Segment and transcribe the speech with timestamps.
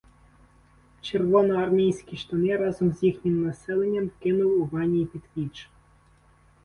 [1.01, 5.69] Червоноармійські штани разом з їхнім "населенням” вкинув у ванній під піч.